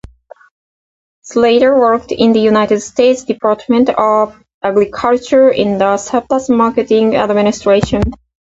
Slater 1.21 1.77
worked 1.77 2.11
in 2.11 2.33
the 2.33 2.39
United 2.39 2.79
States 2.79 3.23
Department 3.23 3.87
of 3.89 4.35
Agriculture 4.63 5.49
in 5.51 5.77
the 5.77 5.95
Surplus 5.97 6.49
Marketing 6.49 7.15
Administration. 7.15 8.01